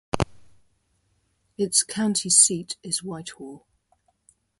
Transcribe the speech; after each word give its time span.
Its 1.59 1.83
county 1.83 2.27
seat 2.31 2.75
is 2.81 3.03
Whitehall. 3.03 3.67